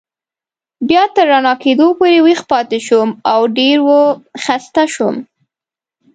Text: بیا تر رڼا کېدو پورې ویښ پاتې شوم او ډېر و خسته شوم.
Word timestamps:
بیا 0.87 1.03
تر 1.15 1.25
رڼا 1.31 1.53
کېدو 1.63 1.87
پورې 1.99 2.17
ویښ 2.25 2.41
پاتې 2.51 2.79
شوم 2.87 3.09
او 3.31 3.39
ډېر 3.57 3.77
و 3.87 3.91
خسته 4.43 4.83
شوم. 4.93 5.15